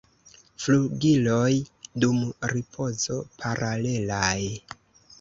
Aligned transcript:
Flugiloj 0.63 1.51
dum 2.05 2.19
ripozo 2.55 3.23
paralelaj. 3.45 4.39